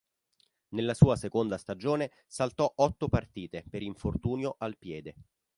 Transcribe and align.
Nella 0.69 0.95
sua 0.95 1.15
seconda 1.15 1.59
stagione 1.59 2.09
saltò 2.25 2.73
otto 2.77 3.07
partite 3.07 3.63
per 3.69 3.83
infortunio 3.83 4.55
al 4.57 4.75
piede. 4.75 5.13